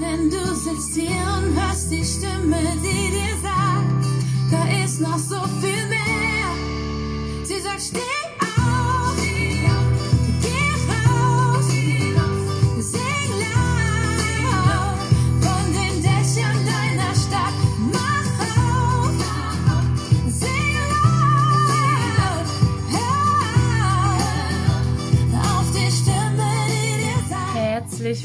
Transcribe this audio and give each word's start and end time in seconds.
denn 0.00 0.30
du 0.30 0.54
sitzt 0.54 0.94
hier 0.94 1.24
und 1.38 1.60
hörst 1.60 1.90
die 1.90 2.04
Stimme, 2.04 2.56
die 2.82 3.10
dir 3.10 3.36
sagt, 3.42 4.06
da 4.50 4.84
ist 4.84 5.00
noch 5.00 5.18
so 5.18 5.40
viel 5.60 5.86
mehr. 5.88 7.44
Sie 7.44 7.60
sagt, 7.60 7.80
steh 7.80 8.25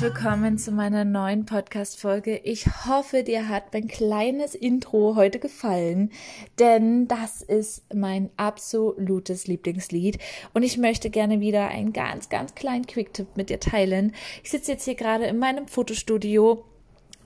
willkommen 0.01 0.57
zu 0.57 0.71
meiner 0.71 1.05
neuen 1.05 1.45
Podcast-Folge. 1.45 2.37
Ich 2.43 2.65
hoffe, 2.87 3.21
dir 3.21 3.47
hat 3.49 3.71
mein 3.71 3.87
kleines 3.87 4.55
Intro 4.55 5.15
heute 5.15 5.37
gefallen, 5.37 6.11
denn 6.57 7.07
das 7.07 7.43
ist 7.43 7.83
mein 7.93 8.31
absolutes 8.35 9.45
Lieblingslied 9.45 10.17
und 10.55 10.63
ich 10.63 10.79
möchte 10.79 11.11
gerne 11.11 11.39
wieder 11.39 11.67
einen 11.67 11.93
ganz, 11.93 12.29
ganz 12.29 12.55
kleinen 12.55 12.87
Quick-Tipp 12.87 13.27
mit 13.35 13.51
dir 13.51 13.59
teilen. 13.59 14.15
Ich 14.43 14.49
sitze 14.49 14.71
jetzt 14.71 14.85
hier 14.85 14.95
gerade 14.95 15.25
in 15.25 15.37
meinem 15.37 15.67
Fotostudio 15.67 16.65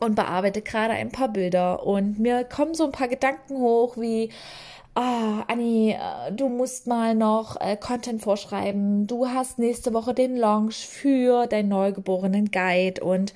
und 0.02 0.16
bearbeite 0.16 0.62
gerade 0.62 0.96
ein 0.96 1.12
paar 1.12 1.30
Bilder 1.30 1.85
und 1.85 2.20
mir 2.20 2.44
kommen 2.44 2.73
so 2.73 2.84
ein 2.84 2.91
paar 2.91 3.07
Gedanken 3.07 3.55
hoch 3.55 3.96
wie 3.96 4.32
Ah, 4.98 5.44
Anni, 5.49 5.91
äh, 5.91 6.31
du 6.31 6.48
musst 6.48 6.88
mal 6.88 7.16
noch 7.16 7.59
äh, 7.59 7.76
Content 7.76 8.22
vorschreiben. 8.22 9.08
Du 9.08 9.27
hast 9.27 9.59
nächste 9.59 9.94
Woche 9.94 10.13
den 10.13 10.38
Launch 10.38 10.88
für 10.88 11.48
deinen 11.48 11.68
neugeborenen 11.68 12.49
Guide 12.49 13.04
und 13.04 13.34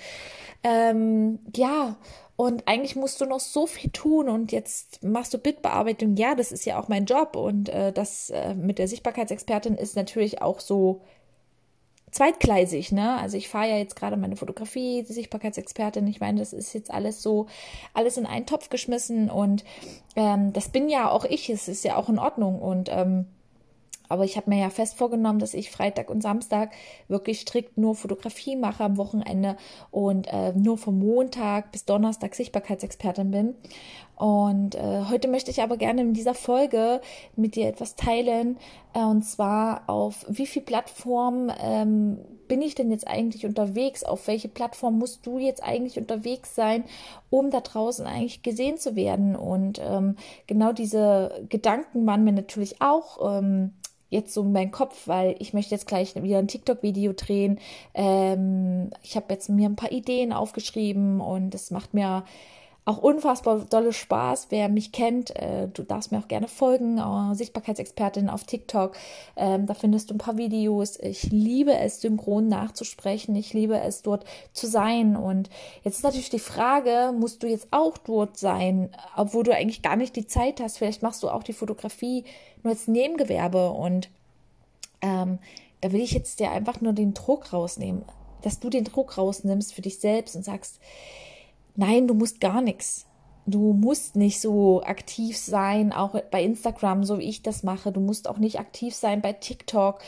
ähm, 0.64 1.40
ja, 1.56 1.98
und 2.38 2.66
eigentlich 2.68 2.96
musst 2.96 3.20
du 3.20 3.26
noch 3.26 3.42
so 3.42 3.68
viel 3.68 3.92
tun 3.92 4.30
und 4.30 4.54
jetzt 4.54 5.04
machst 5.04 5.34
du 5.34 5.38
Bildbearbeitung. 5.38 6.16
Ja, 6.16 6.34
das 6.36 6.54
ist 6.54 6.66
ja 6.66 6.80
auch 6.80 6.88
mein 6.88 7.04
Job 7.06 7.36
und 7.36 7.68
äh, 7.68 7.92
das 7.92 8.30
äh, 8.30 8.56
mit 8.56 8.80
der 8.80 8.88
Sichtbarkeitsexpertin 8.88 9.76
ist 9.76 9.98
natürlich 9.98 10.42
auch 10.42 10.62
so 10.62 11.02
zweitgleisig, 12.12 12.92
ne? 12.92 13.18
Also 13.18 13.38
ich 13.38 13.50
fahre 13.50 13.70
ja 13.70 13.78
jetzt 13.78 13.96
gerade 13.96 14.18
meine 14.18 14.36
Fotografie, 14.36 15.04
die 15.08 15.14
Sichtbarkeitsexpertin. 15.14 16.08
Ich 16.08 16.20
meine, 16.20 16.40
das 16.40 16.54
ist 16.54 16.74
jetzt 16.74 16.92
alles 16.92 17.22
so, 17.22 17.48
alles 17.94 18.18
in 18.18 18.26
einen 18.26 18.46
Topf 18.46 18.70
geschmissen 18.70 19.30
und 19.30 19.64
ähm, 20.16 20.54
das 20.54 20.70
bin 20.70 20.90
ja 20.90 21.10
auch 21.10 21.26
ich. 21.26 21.50
Es 21.50 21.68
ist 21.68 21.84
ja 21.84 21.96
auch 21.96 22.10
in 22.10 22.20
Ordnung 22.20 22.60
und 22.60 22.90
ähm, 22.92 23.26
aber 24.10 24.26
ich 24.26 24.36
habe 24.36 24.50
mir 24.50 24.60
ja 24.60 24.70
fest 24.70 24.98
vorgenommen, 24.98 25.40
dass 25.40 25.54
ich 25.54 25.72
Freitag 25.72 26.10
und 26.10 26.22
Samstag 26.22 26.72
wirklich 27.08 27.42
strikt 27.42 27.78
nur 27.78 27.96
Fotografie 27.96 28.56
mache 28.56 28.84
am 28.84 28.98
Wochenende 28.98 29.56
und 29.92 30.28
äh, 30.28 30.52
nur 30.54 30.78
vom 30.78 31.00
Montag 31.00 31.72
bis 31.72 31.86
Donnerstag 31.86 32.36
Sichtbarkeitsexpertin 32.36 33.32
bin. 33.32 33.56
Und 34.20 34.76
äh, 34.76 35.06
heute 35.10 35.30
möchte 35.30 35.50
ich 35.50 35.62
aber 35.62 35.78
gerne 35.78 36.02
in 36.02 36.14
dieser 36.14 36.34
Folge 36.34 37.00
mit 37.38 37.56
dir 37.56 37.68
etwas 37.70 37.96
teilen. 37.96 38.58
Äh, 38.94 39.00
und 39.00 39.24
zwar 39.24 39.84
auf 39.88 40.26
wie 40.28 40.46
viel 40.46 40.62
Plattformen 40.62 41.50
ähm, 41.62 42.18
bin 42.50 42.62
ich 42.62 42.76
denn 42.76 42.92
jetzt 42.92 43.08
eigentlich 43.08 43.46
unterwegs? 43.46 44.04
Auf 44.04 44.28
welche 44.28 44.50
Plattform 44.50 45.00
musst 45.00 45.26
du 45.26 45.40
jetzt 45.40 45.64
eigentlich 45.64 45.98
unterwegs 45.98 46.54
sein, 46.54 46.84
um 47.30 47.50
da 47.50 47.62
draußen 47.62 48.06
eigentlich 48.06 48.44
gesehen 48.44 48.78
zu 48.78 48.98
werden? 48.98 49.38
Und 49.38 49.80
ähm, 49.82 50.18
genau 50.48 50.74
diese 50.74 51.46
Gedanken 51.48 52.06
waren 52.06 52.26
mir 52.26 52.34
natürlich 52.34 52.82
auch. 52.82 53.38
Ähm, 53.38 53.72
jetzt 54.10 54.34
so 54.34 54.44
mein 54.44 54.72
Kopf, 54.72 55.08
weil 55.08 55.36
ich 55.40 55.54
möchte 55.54 55.76
jetzt 55.76 55.88
gleich 55.88 56.16
wieder 56.16 56.40
ein 56.40 56.48
TikTok-Video 56.48 57.14
drehen. 57.14 57.60
Ähm, 57.94 58.90
ich 59.04 59.16
habe 59.16 59.28
jetzt 59.30 59.50
mir 59.50 59.70
ein 59.70 59.76
paar 59.76 59.92
Ideen 59.92 60.34
aufgeschrieben 60.34 61.22
und 61.22 61.54
es 61.56 61.72
macht 61.72 61.94
mir 61.94 62.24
auch 62.90 62.98
unfassbar 62.98 63.60
dolle 63.70 63.94
Spaß. 63.94 64.48
Wer 64.50 64.68
mich 64.68 64.92
kennt, 64.92 65.36
äh, 65.36 65.68
du 65.68 65.84
darfst 65.84 66.12
mir 66.12 66.18
auch 66.18 66.28
gerne 66.28 66.48
folgen. 66.48 66.98
Äh, 66.98 67.36
Sichtbarkeitsexpertin 67.36 68.30
auf 68.30 68.46
TikTok. 68.46 68.98
Ähm, 69.36 69.68
da 69.68 69.76
findest 69.76 70.10
du 70.10 70.16
ein 70.16 70.18
paar 70.18 70.38
Videos. 70.38 71.00
Ich 71.00 71.24
liebe 71.32 71.78
es, 71.78 72.02
synchron 72.02 72.48
nachzusprechen. 72.48 73.36
Ich 73.36 73.54
liebe 73.54 73.80
es, 73.80 74.02
dort 74.02 74.26
zu 74.54 74.66
sein. 74.66 75.16
Und 75.16 75.52
jetzt 75.84 75.98
ist 75.98 76.04
natürlich 76.04 76.32
die 76.32 76.40
Frage, 76.40 77.14
musst 77.18 77.44
du 77.44 77.48
jetzt 77.48 77.68
auch 77.70 77.98
dort 78.00 78.38
sein, 78.38 78.90
obwohl 79.16 79.44
du 79.44 79.54
eigentlich 79.54 79.84
gar 79.84 79.96
nicht 79.96 80.16
die 80.16 80.26
Zeit 80.26 80.60
hast? 80.60 80.80
Vielleicht 80.80 81.04
machst 81.04 81.22
du 81.22 81.30
auch 81.30 81.44
die 81.44 81.54
Fotografie 81.54 82.24
nur 82.64 82.74
als 82.74 82.88
Nebengewerbe. 82.88 83.70
Und 83.70 84.10
ähm, 85.04 85.38
da 85.82 85.92
will 85.92 86.02
ich 86.02 86.14
jetzt 86.14 86.40
dir 86.40 86.50
einfach 86.50 86.82
nur 86.82 86.94
den 86.94 87.14
Druck 87.14 87.54
rausnehmen, 87.54 88.04
dass 88.42 88.60
du 88.60 88.72
den 88.72 88.84
Druck 88.84 89.16
rausnimmst 89.16 89.76
für 89.76 89.84
dich 89.84 90.00
selbst 90.00 90.36
und 90.36 90.44
sagst, 90.44 90.80
Nein, 91.80 92.10
du 92.10 92.14
musst 92.14 92.42
gar 92.42 92.62
nichts. 92.62 93.06
Du 93.46 93.72
musst 93.72 94.18
nicht 94.18 94.42
so 94.42 94.84
aktiv 94.84 95.38
sein, 95.38 95.94
auch 95.94 96.14
bei 96.30 96.44
Instagram, 96.44 97.06
so 97.06 97.20
wie 97.20 97.30
ich 97.30 97.42
das 97.42 97.64
mache. 97.64 97.94
Du 97.94 98.02
musst 98.02 98.28
auch 98.28 98.38
nicht 98.38 98.60
aktiv 98.60 98.94
sein 98.94 99.22
bei 99.22 99.32
TikTok. 99.32 100.02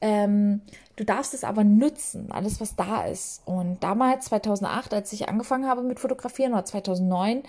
Ähm, 0.00 0.62
du 0.96 1.04
darfst 1.04 1.34
es 1.34 1.44
aber 1.44 1.64
nutzen, 1.64 2.32
alles 2.32 2.62
was 2.62 2.76
da 2.76 3.04
ist. 3.04 3.42
Und 3.44 3.82
damals, 3.82 4.24
2008, 4.24 4.94
als 4.94 5.12
ich 5.12 5.28
angefangen 5.28 5.68
habe 5.68 5.82
mit 5.82 6.00
Fotografieren, 6.00 6.54
oder 6.54 6.64
2009, 6.64 7.42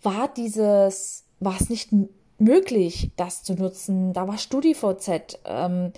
war 0.00 0.28
dieses, 0.28 1.26
war 1.38 1.60
es 1.60 1.68
nicht 1.68 1.90
möglich, 2.38 3.10
das 3.16 3.42
zu 3.42 3.52
nutzen. 3.52 4.14
Da 4.14 4.26
war 4.26 4.38
StudiVZ, 4.38 5.38
ähm, 5.44 5.92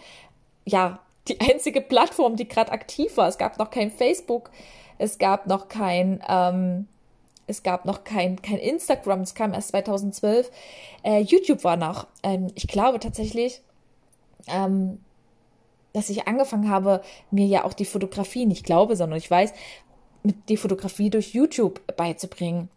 ja, 0.64 0.98
die 1.28 1.40
einzige 1.48 1.80
Plattform, 1.80 2.34
die 2.34 2.48
gerade 2.48 2.72
aktiv 2.72 3.16
war. 3.16 3.28
Es 3.28 3.38
gab 3.38 3.56
noch 3.60 3.70
kein 3.70 3.92
Facebook, 3.92 4.50
es 4.98 5.18
gab 5.18 5.46
noch 5.46 5.68
kein, 5.68 6.20
ähm, 6.28 6.88
es 7.46 7.62
gab 7.62 7.84
noch 7.84 8.04
kein, 8.04 8.40
kein 8.40 8.58
Instagram, 8.58 9.20
es 9.20 9.34
kam 9.34 9.52
erst 9.52 9.68
2012. 9.68 10.50
Äh, 11.02 11.20
YouTube 11.20 11.64
war 11.64 11.76
noch. 11.76 12.06
Ähm, 12.22 12.48
ich 12.54 12.66
glaube 12.68 13.00
tatsächlich, 13.00 13.62
ähm, 14.48 14.98
dass 15.92 16.10
ich 16.10 16.26
angefangen 16.26 16.68
habe, 16.68 17.02
mir 17.30 17.46
ja 17.46 17.64
auch 17.64 17.72
die 17.72 17.84
Fotografie, 17.84 18.46
nicht 18.46 18.64
glaube, 18.64 18.96
sondern 18.96 19.18
ich 19.18 19.30
weiß, 19.30 19.52
mit 20.22 20.48
die 20.48 20.56
Fotografie 20.56 21.10
durch 21.10 21.34
YouTube 21.34 21.80
beizubringen. 21.96 22.68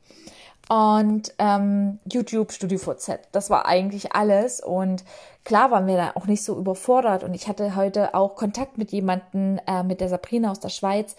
Und 0.70 1.34
ähm, 1.40 2.00
YouTube 2.12 2.52
Studio 2.52 2.78
VZ, 2.78 3.20
das 3.32 3.50
war 3.50 3.66
eigentlich 3.66 4.12
alles. 4.14 4.60
Und 4.60 5.06
klar 5.46 5.72
waren 5.72 5.88
wir 5.88 5.96
da 5.96 6.12
auch 6.16 6.28
nicht 6.28 6.44
so 6.44 6.58
überfordert. 6.58 7.24
Und 7.24 7.34
ich 7.34 7.48
hatte 7.48 7.76
heute 7.76 8.14
auch 8.14 8.36
Kontakt 8.36 8.78
mit 8.78 8.92
jemandem, 8.92 9.60
äh, 9.66 9.84
mit 9.84 10.02
der 10.02 10.10
Sabrina 10.10 10.52
aus 10.52 10.60
der 10.60 10.70
Schweiz. 10.70 11.16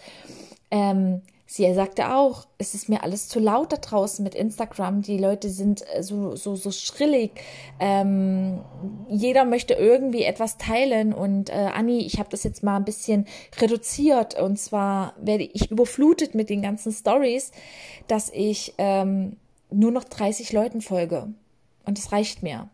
Ähm, 0.69 1.23
Sie 1.51 1.73
sagte 1.73 2.13
auch, 2.13 2.45
es 2.59 2.75
ist 2.75 2.89
mir 2.89 3.01
alles 3.01 3.27
zu 3.27 3.39
laut 3.39 3.73
da 3.73 3.77
draußen 3.77 4.23
mit 4.23 4.35
Instagram. 4.35 5.01
Die 5.01 5.17
Leute 5.17 5.49
sind 5.49 5.83
äh, 5.95 6.03
so, 6.03 6.35
so, 6.35 6.55
so 6.55 6.69
schrillig. 6.69 7.31
Ähm, 7.79 8.61
jeder 9.09 9.45
möchte 9.45 9.73
irgendwie 9.73 10.25
etwas 10.25 10.59
teilen. 10.59 11.11
Und 11.11 11.49
äh, 11.49 11.71
Anni, 11.73 12.05
ich 12.05 12.19
habe 12.19 12.29
das 12.29 12.43
jetzt 12.43 12.61
mal 12.61 12.75
ein 12.75 12.85
bisschen 12.85 13.25
reduziert. 13.59 14.39
Und 14.39 14.59
zwar 14.59 15.15
werde 15.19 15.43
ich 15.43 15.71
überflutet 15.71 16.35
mit 16.35 16.51
den 16.51 16.61
ganzen 16.61 16.91
Stories, 16.91 17.51
dass 18.07 18.29
ich 18.29 18.75
ähm, 18.77 19.37
nur 19.71 19.91
noch 19.91 20.03
30 20.03 20.53
Leuten 20.53 20.81
folge. 20.81 21.33
Und 21.83 21.97
das 21.97 22.11
reicht 22.11 22.43
mir. 22.43 22.69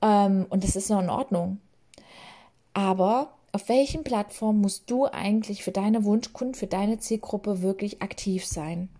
Ähm, 0.00 0.46
und 0.48 0.62
das 0.62 0.76
ist 0.76 0.90
noch 0.90 1.02
in 1.02 1.10
Ordnung. 1.10 1.58
Aber 2.72 3.35
auf 3.56 3.70
welchen 3.70 4.04
Plattformen 4.04 4.60
musst 4.60 4.90
du 4.90 5.06
eigentlich 5.06 5.64
für 5.64 5.72
deine 5.72 6.04
Wunschkunden, 6.04 6.54
für 6.54 6.66
deine 6.66 6.98
Zielgruppe 6.98 7.62
wirklich 7.62 8.02
aktiv 8.02 8.44
sein? 8.44 8.90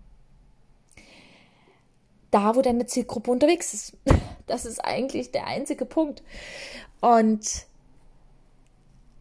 Da, 2.30 2.56
wo 2.56 2.62
deine 2.62 2.86
Zielgruppe 2.86 3.30
unterwegs 3.30 3.74
ist. 3.74 3.96
Das 4.46 4.64
ist 4.64 4.78
eigentlich 4.78 5.32
der 5.32 5.48
einzige 5.48 5.84
Punkt. 5.84 6.22
Und 7.00 7.66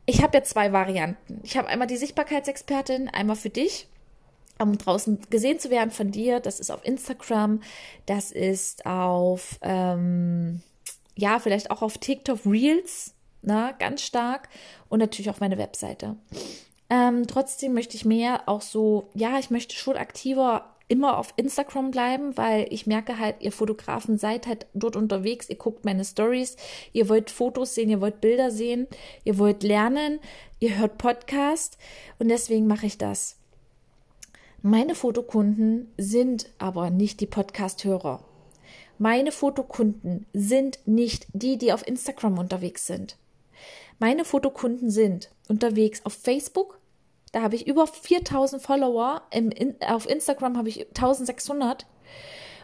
ich 0.05 0.21
habe 0.21 0.37
ja 0.37 0.43
zwei 0.43 0.71
Varianten. 0.71 1.41
Ich 1.41 1.57
habe 1.57 1.67
einmal 1.67 1.87
die 1.87 1.97
Sichtbarkeitsexpertin, 1.97 3.09
einmal 3.09 3.35
für 3.35 3.49
dich, 3.49 3.87
um 4.59 4.77
draußen 4.77 5.19
gesehen 5.31 5.57
zu 5.57 5.71
werden 5.71 5.89
von 5.89 6.11
dir. 6.11 6.39
Das 6.41 6.59
ist 6.59 6.69
auf 6.69 6.85
Instagram, 6.85 7.63
das 8.05 8.31
ist 8.31 8.85
auf, 8.85 9.57
ähm, 9.63 10.61
ja, 11.15 11.39
vielleicht 11.39 11.71
auch 11.71 11.81
auf 11.81 11.97
TikTok 11.97 12.45
Reels 12.45 13.14
na, 13.45 13.67
ne, 13.67 13.75
ganz 13.79 14.01
stark 14.01 14.49
und 14.89 14.99
natürlich 14.99 15.29
auch 15.29 15.39
meine 15.39 15.57
Webseite. 15.57 16.15
Ähm, 16.89 17.25
trotzdem 17.27 17.73
möchte 17.73 17.95
ich 17.95 18.05
mehr 18.05 18.43
auch 18.47 18.61
so, 18.61 19.09
ja, 19.13 19.39
ich 19.39 19.49
möchte 19.49 19.75
schon 19.75 19.97
aktiver 19.97 20.75
immer 20.87 21.17
auf 21.17 21.33
Instagram 21.35 21.89
bleiben, 21.89 22.37
weil 22.37 22.67
ich 22.69 22.85
merke 22.85 23.17
halt, 23.17 23.37
ihr 23.39 23.51
Fotografen 23.51 24.17
seid 24.17 24.45
halt 24.45 24.67
dort 24.73 24.95
unterwegs, 24.95 25.49
ihr 25.49 25.55
guckt 25.55 25.83
meine 25.83 26.05
Stories, 26.05 26.57
ihr 26.93 27.09
wollt 27.09 27.31
Fotos 27.31 27.73
sehen, 27.73 27.89
ihr 27.89 28.01
wollt 28.01 28.21
Bilder 28.21 28.51
sehen, 28.51 28.87
ihr 29.23 29.39
wollt 29.39 29.63
lernen, 29.63 30.19
ihr 30.59 30.77
hört 30.77 30.99
Podcast 30.99 31.77
und 32.19 32.29
deswegen 32.29 32.67
mache 32.67 32.85
ich 32.85 32.97
das. 32.97 33.37
Meine 34.61 34.95
Fotokunden 34.95 35.91
sind 35.97 36.49
aber 36.57 36.89
nicht 36.89 37.19
die 37.19 37.27
Podcast-Hörer. 37.27 38.23
Meine 38.97 39.31
Fotokunden 39.31 40.25
sind 40.33 40.79
nicht 40.85 41.27
die, 41.33 41.57
die 41.57 41.73
auf 41.73 41.85
Instagram 41.85 42.37
unterwegs 42.37 42.87
sind. 42.87 43.17
Meine 43.99 44.25
Fotokunden 44.25 44.89
sind 44.89 45.31
unterwegs 45.47 46.05
auf 46.05 46.13
Facebook, 46.13 46.79
Da 47.31 47.41
habe 47.41 47.55
ich 47.55 47.67
über 47.67 47.85
4000 47.85 48.61
Follower. 48.61 49.23
Im, 49.31 49.51
in, 49.51 49.75
auf 49.81 50.09
Instagram 50.09 50.57
habe 50.57 50.69
ich 50.69 50.87
1600. 50.87 51.85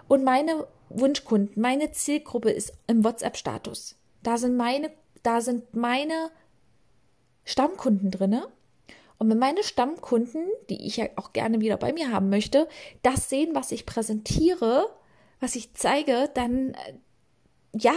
Und 0.07 0.24
meine 0.24 0.68
Wunschkunden, 0.89 1.62
meine 1.62 1.92
Zielgruppe 1.92 2.51
ist 2.51 2.74
im 2.88 3.04
WhatsApp-Status. 3.04 3.98
Da 4.24 4.38
sind 4.38 4.56
meine, 4.56 4.92
da 5.24 5.42
sind 5.42 5.75
meine 5.75 6.31
Stammkunden 7.44 8.12
drinne. 8.12 8.48
Und 9.18 9.30
wenn 9.30 9.39
meine 9.39 9.63
Stammkunden, 9.63 10.48
die 10.69 10.86
ich 10.88 10.98
ja 10.98 11.06
auch 11.16 11.31
gerne 11.33 11.60
wieder 11.60 11.78
bei 11.78 11.94
mir 11.94 12.12
haben 12.12 12.30
möchte, 12.30 12.68
das 13.04 13.30
sehen, 13.30 13.54
was 13.54 13.72
ich 13.72 13.86
präsentiere, 13.86 14.88
was 15.39 15.56
ich 15.56 15.74
zeige, 15.74 16.30
dann 16.33 16.74
äh, 16.74 16.94
ja, 17.74 17.94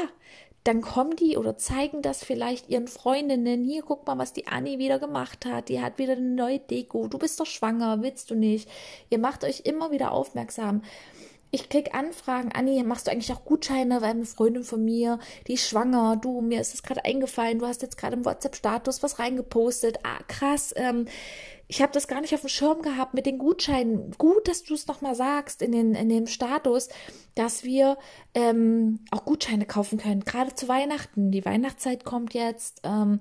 dann 0.64 0.80
kommen 0.80 1.14
die 1.16 1.36
oder 1.36 1.58
zeigen 1.58 2.00
das 2.00 2.24
vielleicht 2.24 2.70
ihren 2.70 2.88
Freundinnen. 2.88 3.64
Hier, 3.64 3.82
guck 3.82 4.06
mal, 4.06 4.16
was 4.16 4.32
die 4.32 4.46
Anni 4.46 4.78
wieder 4.78 4.98
gemacht 4.98 5.44
hat. 5.44 5.68
Die 5.68 5.82
hat 5.82 5.98
wieder 5.98 6.14
eine 6.14 6.22
neue 6.22 6.58
Deko. 6.58 7.06
Du 7.06 7.18
bist 7.18 7.38
doch 7.38 7.46
schwanger, 7.46 8.00
willst 8.00 8.30
du 8.30 8.34
nicht? 8.34 8.68
Ihr 9.10 9.18
macht 9.18 9.44
euch 9.44 9.60
immer 9.64 9.90
wieder 9.90 10.12
aufmerksam. 10.12 10.82
Ich 11.54 11.68
krieg 11.68 11.94
Anfragen, 11.94 12.50
Anni, 12.52 12.82
machst 12.82 13.06
du 13.06 13.12
eigentlich 13.12 13.32
auch 13.32 13.44
Gutscheine, 13.44 14.02
weil 14.02 14.10
eine 14.10 14.24
Freundin 14.24 14.64
von 14.64 14.84
mir, 14.84 15.20
die 15.46 15.52
ist 15.54 15.68
schwanger, 15.68 16.16
du, 16.16 16.40
mir 16.40 16.60
ist 16.60 16.74
es 16.74 16.82
gerade 16.82 17.04
eingefallen, 17.04 17.60
du 17.60 17.66
hast 17.66 17.80
jetzt 17.80 17.96
gerade 17.96 18.16
im 18.16 18.24
WhatsApp-Status 18.24 19.04
was 19.04 19.20
reingepostet. 19.20 20.00
Ah, 20.02 20.18
krass, 20.26 20.74
ähm, 20.76 21.06
ich 21.68 21.80
habe 21.80 21.92
das 21.92 22.08
gar 22.08 22.20
nicht 22.20 22.34
auf 22.34 22.40
dem 22.40 22.48
Schirm 22.48 22.82
gehabt 22.82 23.14
mit 23.14 23.24
den 23.24 23.38
Gutscheinen. 23.38 24.10
Gut, 24.18 24.48
dass 24.48 24.64
du 24.64 24.74
es 24.74 24.88
nochmal 24.88 25.14
sagst 25.14 25.62
in, 25.62 25.70
den, 25.70 25.94
in 25.94 26.08
dem 26.08 26.26
Status, 26.26 26.88
dass 27.36 27.62
wir 27.62 27.98
ähm, 28.34 28.98
auch 29.12 29.24
Gutscheine 29.24 29.64
kaufen 29.64 30.00
können, 30.00 30.24
gerade 30.24 30.56
zu 30.56 30.66
Weihnachten. 30.66 31.30
Die 31.30 31.44
Weihnachtszeit 31.44 32.04
kommt 32.04 32.34
jetzt. 32.34 32.80
Ähm, 32.82 33.20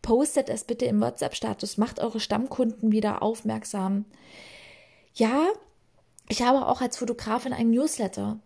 postet 0.00 0.48
es 0.48 0.64
bitte 0.64 0.86
im 0.86 1.02
WhatsApp-Status, 1.02 1.76
macht 1.76 2.00
eure 2.00 2.20
Stammkunden 2.20 2.90
wieder 2.90 3.22
aufmerksam. 3.22 4.06
Ja, 5.12 5.48
ich 6.28 6.42
habe 6.42 6.66
auch 6.66 6.80
als 6.80 6.96
Fotografin 6.96 7.52
einen 7.52 7.70
Newsletter. 7.70 8.38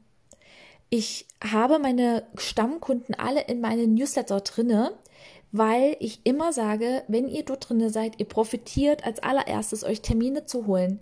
Ich 0.91 1.27
habe 1.43 1.79
meine 1.79 2.25
Stammkunden 2.37 3.15
alle 3.15 3.43
in 3.43 3.61
meinen 3.61 3.94
Newsletter 3.94 4.41
drinne, 4.41 4.93
weil 5.53 5.97
ich 6.00 6.21
immer 6.25 6.53
sage, 6.53 7.05
wenn 7.09 7.29
ihr 7.29 7.44
dort 7.44 7.69
drinne 7.69 7.91
seid, 7.91 8.19
ihr 8.19 8.27
profitiert 8.27 9.05
als 9.05 9.23
allererstes 9.23 9.85
euch 9.85 10.00
Termine 10.00 10.47
zu 10.47 10.67
holen. 10.67 11.00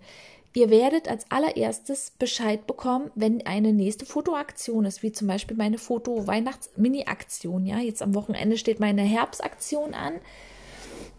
Ihr 0.53 0.69
werdet 0.69 1.07
als 1.07 1.29
allererstes 1.29 2.11
Bescheid 2.17 2.65
bekommen, 2.65 3.11
wenn 3.13 3.45
eine 3.45 3.71
nächste 3.71 4.05
Fotoaktion 4.05 4.85
ist, 4.85 5.03
wie 5.03 5.11
zum 5.11 5.27
Beispiel 5.27 5.55
meine 5.55 5.77
Foto-Weihnachts-Mini-Aktion. 5.77 7.65
Ja, 7.65 7.77
jetzt 7.79 8.01
am 8.01 8.15
Wochenende 8.15 8.57
steht 8.57 8.79
meine 8.79 9.03
Herbstaktion 9.03 9.93
an. 9.93 10.13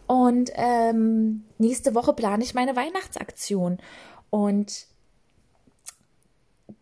Und 0.08 0.50
ähm, 0.54 1.44
nächste 1.58 1.94
Woche 1.94 2.12
plane 2.12 2.42
ich 2.42 2.54
meine 2.54 2.74
Weihnachtsaktion. 2.74 3.78
Und 4.30 4.86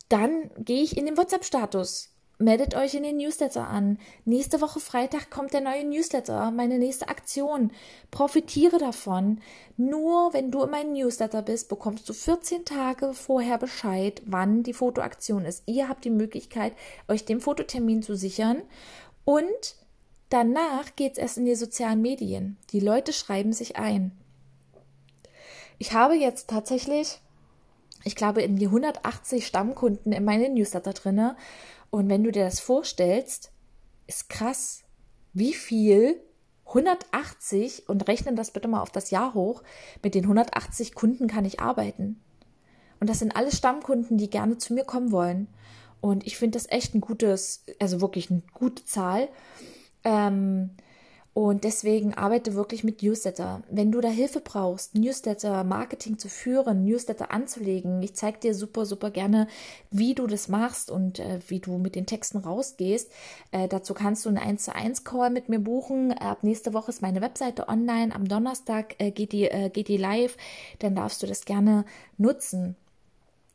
dann 0.08 0.50
gehe 0.58 0.82
ich 0.82 0.96
in 0.96 1.06
den 1.06 1.16
WhatsApp-Status. 1.16 2.10
Meldet 2.40 2.76
euch 2.76 2.94
in 2.94 3.02
den 3.02 3.16
Newsletter 3.16 3.66
an. 3.66 3.98
Nächste 4.24 4.60
Woche 4.60 4.78
Freitag 4.78 5.28
kommt 5.28 5.52
der 5.52 5.60
neue 5.60 5.84
Newsletter, 5.84 6.52
meine 6.52 6.78
nächste 6.78 7.08
Aktion. 7.08 7.72
Profitiere 8.12 8.78
davon. 8.78 9.40
Nur 9.76 10.32
wenn 10.32 10.52
du 10.52 10.62
in 10.62 10.70
meinem 10.70 10.92
Newsletter 10.92 11.42
bist, 11.42 11.68
bekommst 11.68 12.08
du 12.08 12.12
14 12.12 12.64
Tage 12.64 13.12
vorher 13.12 13.58
Bescheid, 13.58 14.22
wann 14.24 14.62
die 14.62 14.72
Fotoaktion 14.72 15.44
ist. 15.44 15.64
Ihr 15.66 15.88
habt 15.88 16.04
die 16.04 16.10
Möglichkeit, 16.10 16.74
euch 17.08 17.24
den 17.24 17.40
Fototermin 17.40 18.04
zu 18.04 18.14
sichern 18.14 18.62
und 19.24 19.74
danach 20.28 20.94
geht 20.94 21.12
es 21.12 21.18
erst 21.18 21.38
in 21.38 21.44
die 21.44 21.56
sozialen 21.56 22.00
Medien. 22.00 22.56
Die 22.70 22.80
Leute 22.80 23.12
schreiben 23.12 23.52
sich 23.52 23.76
ein. 23.78 24.12
Ich 25.78 25.92
habe 25.92 26.14
jetzt 26.14 26.48
tatsächlich 26.48 27.20
ich 28.08 28.16
glaube, 28.16 28.42
in 28.42 28.56
die 28.56 28.66
180 28.66 29.46
Stammkunden 29.46 30.12
in 30.12 30.24
meinen 30.24 30.54
Newsletter 30.54 30.94
drinne. 30.94 31.36
Und 31.90 32.08
wenn 32.08 32.24
du 32.24 32.32
dir 32.32 32.44
das 32.44 32.58
vorstellst, 32.58 33.52
ist 34.06 34.30
krass, 34.30 34.82
wie 35.34 35.52
viel 35.52 36.18
180 36.66 37.88
und 37.88 38.08
rechnen 38.08 38.34
das 38.34 38.50
bitte 38.50 38.66
mal 38.66 38.80
auf 38.80 38.90
das 38.90 39.10
Jahr 39.10 39.34
hoch. 39.34 39.62
Mit 40.02 40.14
den 40.14 40.24
180 40.24 40.94
Kunden 40.94 41.28
kann 41.28 41.44
ich 41.44 41.60
arbeiten. 41.60 42.20
Und 42.98 43.10
das 43.10 43.18
sind 43.18 43.36
alle 43.36 43.52
Stammkunden, 43.52 44.16
die 44.16 44.30
gerne 44.30 44.56
zu 44.56 44.72
mir 44.72 44.84
kommen 44.84 45.12
wollen. 45.12 45.48
Und 46.00 46.26
ich 46.26 46.38
finde 46.38 46.58
das 46.58 46.70
echt 46.70 46.94
ein 46.94 47.02
gutes, 47.02 47.64
also 47.78 48.00
wirklich 48.00 48.30
eine 48.30 48.42
gute 48.54 48.84
Zahl. 48.86 49.28
Ähm, 50.02 50.70
und 51.38 51.62
deswegen 51.62 52.14
arbeite 52.14 52.54
wirklich 52.54 52.82
mit 52.82 53.00
Newsletter. 53.00 53.62
Wenn 53.70 53.92
du 53.92 54.00
da 54.00 54.08
Hilfe 54.08 54.40
brauchst, 54.40 54.96
Newsletter 54.96 55.62
Marketing 55.62 56.18
zu 56.18 56.28
führen, 56.28 56.84
Newsletter 56.84 57.30
anzulegen, 57.30 58.02
ich 58.02 58.16
zeige 58.16 58.40
dir 58.40 58.54
super, 58.56 58.84
super 58.84 59.12
gerne, 59.12 59.46
wie 59.92 60.16
du 60.16 60.26
das 60.26 60.48
machst 60.48 60.90
und 60.90 61.20
äh, 61.20 61.38
wie 61.46 61.60
du 61.60 61.78
mit 61.78 61.94
den 61.94 62.06
Texten 62.06 62.38
rausgehst. 62.38 63.12
Äh, 63.52 63.68
dazu 63.68 63.94
kannst 63.94 64.24
du 64.24 64.30
einen 64.30 64.38
1 64.38 64.64
zu 64.64 64.74
1 64.74 65.04
Call 65.04 65.30
mit 65.30 65.48
mir 65.48 65.60
buchen. 65.60 66.10
Ab 66.12 66.42
nächste 66.42 66.74
Woche 66.74 66.90
ist 66.90 67.02
meine 67.02 67.20
Webseite 67.20 67.68
online. 67.68 68.12
Am 68.12 68.26
Donnerstag 68.26 68.96
äh, 68.98 69.12
geht, 69.12 69.30
die, 69.30 69.44
äh, 69.44 69.70
geht 69.70 69.86
die 69.86 69.96
live. 69.96 70.36
Dann 70.80 70.96
darfst 70.96 71.22
du 71.22 71.28
das 71.28 71.44
gerne 71.44 71.84
nutzen. 72.16 72.74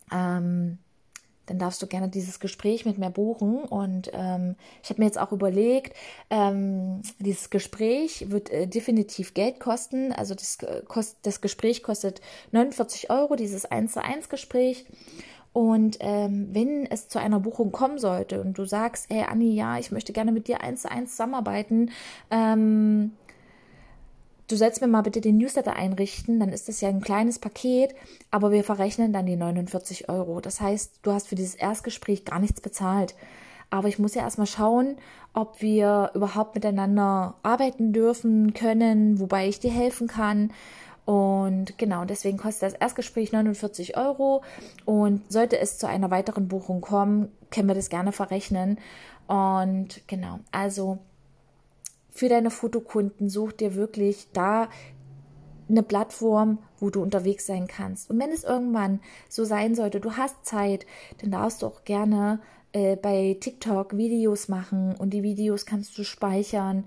Ähm, 0.10 0.78
dann 1.46 1.60
darfst 1.60 1.82
du 1.82 1.88
gerne 1.88 2.10
dieses 2.10 2.40
Gespräch 2.40 2.86
mit 2.86 2.98
mir 2.98 3.10
buchen. 3.10 3.64
Und 3.64 4.10
ähm, 4.14 4.56
ich 4.82 4.90
habe 4.90 5.02
mir 5.02 5.06
jetzt 5.06 5.20
auch 5.20 5.32
überlegt, 5.32 5.96
ähm, 6.30 7.02
dieses 7.20 7.50
Gespräch 7.50 8.30
wird 8.30 8.50
äh, 8.50 8.68
definitiv 8.68 9.34
Geld 9.34 9.60
kosten. 9.60 10.14
Also 10.14 10.36
das, 10.36 10.58
äh, 10.64 10.82
kost, 10.88 11.18
das 11.24 11.42
Gespräch 11.42 11.84
kostet 11.84 12.22
49 12.52 13.10
Euro, 13.10 13.36
dieses 13.36 13.66
1 13.66 13.94
zu 13.94 14.04
1 14.04 14.30
Gespräch. 14.30 14.86
Und 15.54 15.98
ähm, 16.00 16.50
wenn 16.52 16.88
es 16.88 17.08
zu 17.08 17.20
einer 17.20 17.40
Buchung 17.40 17.72
kommen 17.72 18.00
sollte 18.00 18.42
und 18.42 18.58
du 18.58 18.66
sagst, 18.66 19.08
hey 19.10 19.26
Anni, 19.30 19.54
ja, 19.54 19.78
ich 19.78 19.92
möchte 19.92 20.12
gerne 20.12 20.32
mit 20.32 20.48
dir 20.48 20.62
eins 20.62 20.82
zu 20.82 20.92
eins 20.92 21.12
zusammenarbeiten, 21.12 21.92
ähm, 22.32 23.12
du 24.48 24.56
sollst 24.56 24.82
mir 24.82 24.88
mal 24.88 25.02
bitte 25.02 25.22
den 25.22 25.38
Newsletter 25.38 25.76
einrichten, 25.76 26.40
dann 26.40 26.50
ist 26.50 26.68
das 26.68 26.82
ja 26.82 26.90
ein 26.90 27.02
kleines 27.02 27.40
Paket, 27.40 27.96
aber 28.32 28.52
wir 28.52 28.64
verrechnen 28.64 29.14
dann 29.14 29.26
die 29.26 29.36
49 29.36 30.10
Euro. 30.10 30.42
Das 30.42 30.62
heißt, 30.62 31.00
du 31.02 31.12
hast 31.12 31.28
für 31.28 31.36
dieses 31.36 31.56
Erstgespräch 31.56 32.26
gar 32.26 32.40
nichts 32.40 32.62
bezahlt. 32.62 33.16
Aber 33.70 33.88
ich 33.88 33.98
muss 33.98 34.14
ja 34.14 34.22
erstmal 34.22 34.48
schauen, 34.48 34.98
ob 35.34 35.62
wir 35.62 36.12
überhaupt 36.14 36.54
miteinander 36.54 37.36
arbeiten 37.42 37.92
dürfen 37.92 38.54
können, 38.54 39.20
wobei 39.20 39.48
ich 39.48 39.60
dir 39.60 39.72
helfen 39.72 40.08
kann. 40.08 40.52
Und 41.06 41.78
genau, 41.78 42.06
deswegen 42.06 42.38
kostet 42.38 42.72
das 42.72 42.80
Erstgespräch 42.80 43.32
49 43.32 43.98
Euro. 43.98 44.44
Und 44.86 45.22
sollte 45.32 45.58
es 45.58 45.80
zu 45.80 45.88
einer 45.88 46.12
weiteren 46.12 46.48
Buchung 46.48 46.82
kommen, 46.82 47.32
können 47.50 47.68
wir 47.68 47.76
das 47.76 47.90
gerne 47.90 48.12
verrechnen. 48.12 48.78
Und 49.28 50.08
genau, 50.08 50.40
also 50.52 51.00
für 52.14 52.30
deine 52.30 52.52
Fotokunden 52.52 53.30
such 53.30 53.54
dir 53.54 53.76
wirklich 53.76 54.28
da 54.34 54.70
eine 55.70 55.84
Plattform, 55.84 56.60
wo 56.80 56.90
du 56.90 57.02
unterwegs 57.02 57.46
sein 57.46 57.68
kannst. 57.68 58.10
Und 58.10 58.20
wenn 58.20 58.32
es 58.32 58.44
irgendwann 58.44 59.00
so 59.30 59.44
sein 59.44 59.76
sollte, 59.76 60.00
du 60.00 60.14
hast 60.18 60.46
Zeit, 60.46 60.86
dann 61.20 61.32
darfst 61.32 61.62
du 61.62 61.68
auch 61.68 61.84
gerne 61.84 62.40
äh, 62.74 62.96
bei 62.96 63.38
TikTok 63.40 63.98
Videos 63.98 64.48
machen 64.48 64.96
und 64.96 65.12
die 65.12 65.24
Videos 65.24 65.66
kannst 65.66 65.98
du 65.98 66.04
speichern 66.04 66.86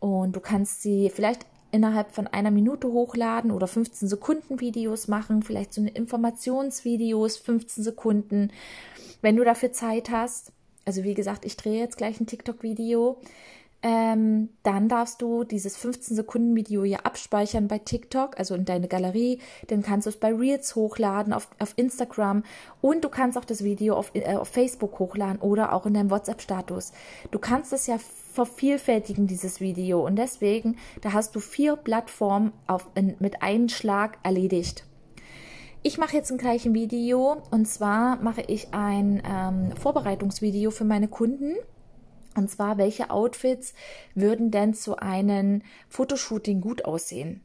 und 0.00 0.36
du 0.36 0.40
kannst 0.40 0.82
sie 0.82 1.10
vielleicht 1.10 1.46
innerhalb 1.70 2.12
von 2.12 2.26
einer 2.26 2.50
Minute 2.50 2.88
hochladen 2.88 3.50
oder 3.50 3.66
15 3.66 4.08
Sekunden 4.08 4.60
Videos 4.60 5.08
machen, 5.08 5.42
vielleicht 5.42 5.74
so 5.74 5.80
eine 5.80 5.90
Informationsvideos, 5.90 7.36
15 7.36 7.84
Sekunden, 7.84 8.50
wenn 9.20 9.36
du 9.36 9.44
dafür 9.44 9.72
Zeit 9.72 10.10
hast. 10.10 10.52
Also 10.84 11.04
wie 11.04 11.14
gesagt, 11.14 11.44
ich 11.44 11.56
drehe 11.56 11.80
jetzt 11.80 11.98
gleich 11.98 12.18
ein 12.20 12.26
TikTok-Video 12.26 13.18
ähm, 13.80 14.48
dann 14.64 14.88
darfst 14.88 15.22
du 15.22 15.44
dieses 15.44 15.76
15 15.76 16.16
Sekunden 16.16 16.56
Video 16.56 16.82
hier 16.82 17.06
abspeichern 17.06 17.68
bei 17.68 17.78
TikTok, 17.78 18.36
also 18.36 18.54
in 18.56 18.64
deine 18.64 18.88
Galerie. 18.88 19.38
Dann 19.68 19.82
kannst 19.82 20.06
du 20.06 20.10
es 20.10 20.16
bei 20.16 20.34
Reels 20.34 20.74
hochladen, 20.74 21.32
auf, 21.32 21.48
auf 21.60 21.74
Instagram 21.76 22.42
und 22.80 23.04
du 23.04 23.08
kannst 23.08 23.38
auch 23.38 23.44
das 23.44 23.62
Video 23.62 23.94
auf, 23.94 24.10
äh, 24.14 24.34
auf 24.34 24.48
Facebook 24.48 24.98
hochladen 24.98 25.40
oder 25.40 25.72
auch 25.72 25.86
in 25.86 25.94
deinem 25.94 26.10
WhatsApp-Status. 26.10 26.92
Du 27.30 27.38
kannst 27.38 27.72
es 27.72 27.86
ja 27.86 27.98
vervielfältigen, 28.32 29.28
dieses 29.28 29.60
Video. 29.60 30.04
Und 30.04 30.16
deswegen, 30.16 30.76
da 31.00 31.12
hast 31.12 31.36
du 31.36 31.40
vier 31.40 31.76
Plattformen 31.76 32.52
auf, 32.66 32.88
in, 32.94 33.14
mit 33.20 33.42
einem 33.42 33.68
Schlag 33.68 34.18
erledigt. 34.24 34.84
Ich 35.82 35.98
mache 35.98 36.16
jetzt 36.16 36.32
ein 36.32 36.38
gleichen 36.38 36.74
Video 36.74 37.42
und 37.52 37.66
zwar 37.66 38.16
mache 38.16 38.42
ich 38.42 38.74
ein 38.74 39.22
ähm, 39.24 39.76
Vorbereitungsvideo 39.76 40.72
für 40.72 40.84
meine 40.84 41.06
Kunden 41.06 41.54
und 42.38 42.48
zwar, 42.48 42.78
welche 42.78 43.10
Outfits 43.10 43.74
würden 44.14 44.50
denn 44.50 44.72
zu 44.72 44.96
einem 44.96 45.62
Fotoshooting 45.88 46.60
gut 46.60 46.84
aussehen? 46.84 47.42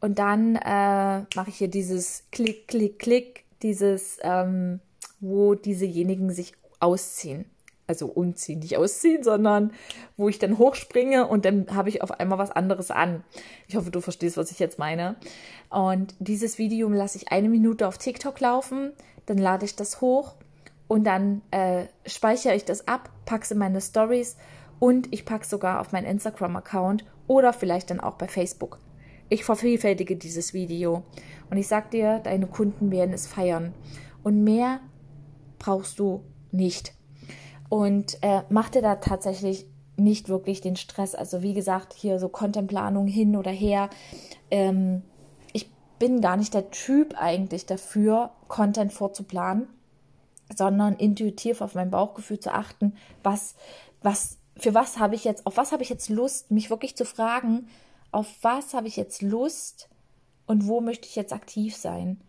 Und 0.00 0.18
dann 0.18 0.56
äh, 0.56 1.20
mache 1.34 1.48
ich 1.48 1.56
hier 1.56 1.68
dieses 1.68 2.24
Klick, 2.30 2.68
Klick, 2.68 2.98
Klick, 2.98 3.44
dieses, 3.62 4.18
ähm, 4.22 4.80
wo 5.20 5.54
diesejenigen 5.54 6.30
sich 6.30 6.52
ausziehen. 6.80 7.46
also 7.86 8.06
umziehen, 8.06 8.60
nicht 8.60 8.76
ausziehen, 8.76 9.22
sondern 9.22 9.72
wo 10.16 10.28
ich 10.28 10.38
dann 10.38 10.58
hochspringe 10.58 11.26
und 11.26 11.44
dann 11.44 11.66
habe 11.74 11.88
ich 11.88 12.02
auf 12.02 12.12
einmal 12.12 12.38
was 12.38 12.50
anderes 12.50 12.90
an. 12.90 13.24
Ich 13.68 13.76
hoffe, 13.76 13.90
du 13.90 14.00
verstehst, 14.00 14.36
was 14.36 14.50
ich 14.50 14.58
jetzt 14.58 14.78
meine. 14.78 15.16
Und 15.70 16.14
dieses 16.18 16.58
Video 16.58 16.88
lasse 16.88 17.18
ich 17.18 17.30
eine 17.30 17.48
Minute 17.48 17.86
auf 17.86 17.98
TikTok 17.98 18.40
laufen, 18.40 18.92
dann 19.26 19.38
lade 19.38 19.64
ich 19.64 19.76
das 19.76 20.00
hoch 20.00 20.34
und 20.88 21.04
dann 21.04 21.42
äh, 21.50 21.86
speichere 22.06 22.54
ich 22.54 22.64
das 22.64 22.86
ab, 22.88 23.10
packe 23.24 23.44
es 23.44 23.50
in 23.50 23.58
meine 23.58 23.80
Stories 23.80 24.36
und 24.78 25.12
ich 25.12 25.24
packe 25.24 25.46
sogar 25.46 25.80
auf 25.80 25.92
meinen 25.92 26.06
Instagram-Account 26.06 27.04
oder 27.26 27.52
vielleicht 27.52 27.90
dann 27.90 28.00
auch 28.00 28.14
bei 28.16 28.28
Facebook. 28.28 28.78
Ich 29.28 29.44
vervielfältige 29.44 30.16
dieses 30.16 30.52
Video 30.52 31.02
und 31.50 31.56
ich 31.56 31.68
sag 31.68 31.90
dir, 31.90 32.20
deine 32.20 32.46
Kunden 32.46 32.90
werden 32.90 33.14
es 33.14 33.26
feiern. 33.26 33.72
Und 34.22 34.44
mehr 34.44 34.80
brauchst 35.58 35.98
du 35.98 36.22
nicht. 36.50 36.94
Und 37.68 38.18
äh, 38.22 38.42
mach 38.50 38.68
dir 38.68 38.82
da 38.82 38.96
tatsächlich 38.96 39.66
nicht 39.96 40.28
wirklich 40.28 40.60
den 40.60 40.76
Stress. 40.76 41.14
Also 41.14 41.42
wie 41.42 41.54
gesagt, 41.54 41.92
hier 41.92 42.18
so 42.18 42.28
Contentplanung 42.28 43.06
hin 43.06 43.36
oder 43.36 43.50
her. 43.50 43.90
Ähm, 44.50 45.02
ich 45.52 45.70
bin 45.98 46.20
gar 46.20 46.36
nicht 46.36 46.54
der 46.54 46.70
Typ 46.70 47.14
eigentlich 47.16 47.66
dafür, 47.66 48.30
Content 48.48 48.92
vorzuplanen, 48.92 49.68
sondern 50.54 50.96
intuitiv 50.96 51.60
auf 51.60 51.74
mein 51.74 51.90
Bauchgefühl 51.90 52.40
zu 52.40 52.52
achten, 52.52 52.96
was, 53.22 53.54
was, 54.02 54.38
für 54.56 54.74
was 54.74 54.98
habe 54.98 55.14
ich 55.14 55.24
jetzt, 55.24 55.46
auf 55.46 55.56
was 55.56 55.72
habe 55.72 55.82
ich 55.82 55.88
jetzt 55.88 56.08
Lust, 56.08 56.50
mich 56.50 56.70
wirklich 56.70 56.96
zu 56.96 57.04
fragen, 57.04 57.68
auf 58.12 58.28
was 58.42 58.74
habe 58.74 58.88
ich 58.88 58.96
jetzt 58.96 59.22
Lust 59.22 59.88
und 60.46 60.66
wo 60.66 60.80
möchte 60.80 61.08
ich 61.08 61.16
jetzt 61.16 61.32
aktiv 61.32 61.76
sein. 61.76 62.20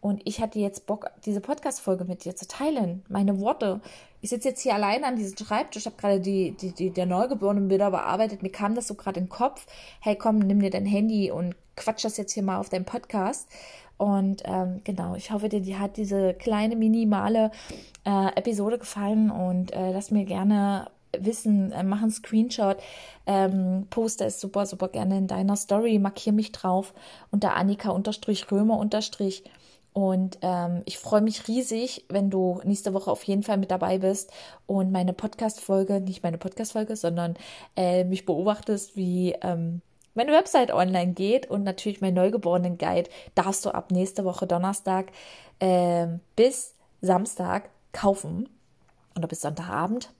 Und 0.00 0.22
ich 0.24 0.40
hatte 0.40 0.58
jetzt 0.58 0.86
Bock, 0.86 1.10
diese 1.26 1.42
Podcast-Folge 1.42 2.06
mit 2.06 2.24
dir 2.24 2.34
zu 2.34 2.48
teilen. 2.48 3.04
Meine 3.08 3.38
Worte. 3.38 3.82
Ich 4.22 4.30
sitze 4.30 4.48
jetzt 4.48 4.62
hier 4.62 4.74
alleine 4.74 5.06
an 5.06 5.16
diesem 5.16 5.36
Schreibtisch, 5.36 5.84
habe 5.84 5.96
gerade 5.96 6.20
die, 6.20 6.52
die, 6.52 6.72
die, 6.72 6.90
der 6.90 7.04
neugeborenen 7.04 7.68
Bilder 7.68 7.90
bearbeitet. 7.90 8.42
Mir 8.42 8.50
kam 8.50 8.74
das 8.74 8.88
so 8.88 8.94
gerade 8.94 9.20
in 9.20 9.26
den 9.26 9.30
Kopf. 9.30 9.66
Hey, 10.00 10.16
komm, 10.16 10.38
nimm 10.38 10.60
dir 10.60 10.70
dein 10.70 10.86
Handy 10.86 11.30
und 11.30 11.54
quatsch 11.76 12.04
das 12.04 12.16
jetzt 12.16 12.32
hier 12.32 12.42
mal 12.42 12.58
auf 12.58 12.70
deinem 12.70 12.86
Podcast. 12.86 13.48
Und 14.00 14.44
ähm, 14.46 14.80
genau, 14.82 15.14
ich 15.14 15.30
hoffe, 15.30 15.50
dir 15.50 15.78
hat 15.78 15.98
diese 15.98 16.32
kleine, 16.32 16.74
minimale 16.74 17.50
äh, 18.06 18.28
Episode 18.34 18.78
gefallen 18.78 19.30
und 19.30 19.74
äh, 19.74 19.92
lass 19.92 20.10
mir 20.10 20.24
gerne 20.24 20.86
wissen, 21.18 21.70
äh, 21.72 21.82
mach 21.82 22.00
einen 22.00 22.10
Screenshot, 22.10 22.78
ähm, 23.26 23.88
poste 23.90 24.24
es 24.24 24.40
super, 24.40 24.64
super 24.64 24.88
gerne 24.88 25.18
in 25.18 25.26
deiner 25.26 25.54
Story, 25.54 25.98
markier 25.98 26.32
mich 26.32 26.50
drauf 26.50 26.94
unter 27.30 27.56
Annika-Römer- 27.56 28.78
und 29.92 30.38
ähm, 30.40 30.80
ich 30.86 30.96
freue 30.96 31.20
mich 31.20 31.46
riesig, 31.46 32.06
wenn 32.08 32.30
du 32.30 32.58
nächste 32.64 32.94
Woche 32.94 33.10
auf 33.10 33.22
jeden 33.24 33.42
Fall 33.42 33.58
mit 33.58 33.70
dabei 33.70 33.98
bist 33.98 34.32
und 34.66 34.92
meine 34.92 35.12
Podcast-Folge, 35.12 36.00
nicht 36.00 36.22
meine 36.22 36.38
Podcast-Folge, 36.38 36.96
sondern 36.96 37.34
äh, 37.76 38.04
mich 38.04 38.24
beobachtest, 38.24 38.96
wie 38.96 39.34
ähm, 39.42 39.82
meine 40.14 40.32
Website 40.32 40.72
online 40.72 41.12
geht 41.12 41.48
und 41.48 41.62
natürlich 41.62 42.00
mein 42.00 42.14
neugeborenen 42.14 42.78
Guide 42.78 43.10
darfst 43.34 43.64
du 43.64 43.70
ab 43.70 43.90
nächste 43.90 44.24
Woche 44.24 44.46
Donnerstag 44.46 45.12
äh, 45.60 46.06
bis 46.36 46.74
Samstag 47.00 47.70
kaufen 47.92 48.48
oder 49.16 49.28
bis 49.28 49.40
Sonntagabend 49.40 50.12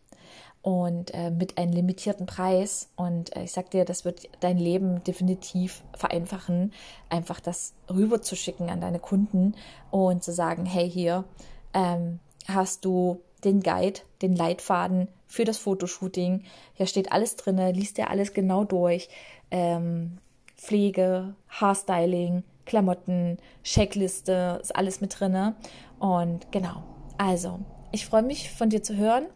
und 0.63 1.15
äh, 1.15 1.31
mit 1.31 1.59
einem 1.59 1.73
limitierten 1.73 2.27
Preis. 2.27 2.89
Und 2.97 3.35
äh, 3.35 3.45
ich 3.45 3.53
sag 3.53 3.71
dir, 3.71 3.85
das 3.85 4.05
wird 4.05 4.29
dein 4.41 4.59
Leben 4.59 5.03
definitiv 5.05 5.83
vereinfachen, 5.97 6.73
einfach 7.09 7.41
das 7.41 7.75
rüberzuschicken 7.89 8.69
an 8.69 8.81
deine 8.81 8.99
Kunden 8.99 9.55
und 9.91 10.23
zu 10.23 10.33
sagen, 10.33 10.67
hey, 10.67 10.91
hier 10.91 11.25
ähm, 11.73 12.21
hast 12.47 12.85
du 12.85 13.21
den 13.45 13.63
Guide, 13.63 14.01
den 14.23 14.37
Leitfaden 14.37 15.09
für 15.31 15.45
das 15.45 15.59
Fotoshooting. 15.59 16.43
Hier 16.75 16.87
steht 16.87 17.13
alles 17.13 17.37
drin, 17.37 17.57
liest 17.73 17.99
dir 17.99 18.11
alles 18.11 18.35
genau 18.35 18.65
durch. 18.65 19.09
Ähm, 19.53 20.19
Pflege, 20.57 21.35
Haarstyling, 21.49 22.43
Klamotten, 22.67 23.39
Checkliste, 23.63 24.59
ist 24.61 24.75
alles 24.75 25.01
mit 25.01 25.19
drin. 25.19 25.55
Und 26.01 26.51
genau, 26.51 26.83
also, 27.17 27.61
ich 27.93 28.07
freue 28.07 28.23
mich 28.23 28.51
von 28.51 28.71
dir 28.71 28.83
zu 28.83 28.97
hören 28.97 29.27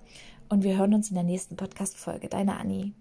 und 0.49 0.65
wir 0.65 0.77
hören 0.77 0.95
uns 0.95 1.11
in 1.11 1.15
der 1.15 1.25
nächsten 1.25 1.57
Podcast-Folge. 1.57 2.29
Deine 2.29 2.59
Annie. 2.59 2.93